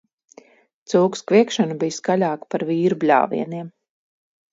[0.93, 3.69] Cūkas kviekšana bija skaļāka par vīru bļāvieniem.